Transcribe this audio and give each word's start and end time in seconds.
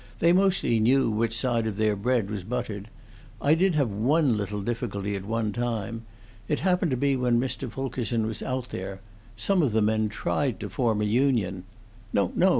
"They 0.17 0.33
mostly 0.33 0.79
knew 0.79 1.11
which 1.11 1.37
side 1.37 1.67
of 1.67 1.77
their 1.77 1.95
bread 1.95 2.31
was 2.31 2.43
buttered. 2.43 2.89
I 3.39 3.53
did 3.53 3.75
have 3.75 3.91
one 3.91 4.35
little 4.35 4.61
difficulty 4.63 5.15
at 5.15 5.25
one 5.25 5.53
time. 5.53 6.07
It 6.47 6.61
happened 6.61 6.89
to 6.89 6.97
be 6.97 7.15
when 7.15 7.39
Mr. 7.39 7.69
Fulkerson 7.71 8.25
was 8.25 8.41
out 8.41 8.69
there. 8.69 8.99
Some 9.37 9.61
of 9.61 9.73
the 9.73 9.81
men 9.83 10.09
tried 10.09 10.59
to 10.61 10.71
form 10.71 11.01
a 11.01 11.05
union" 11.05 11.65
"No, 12.13 12.31
no!" 12.35 12.49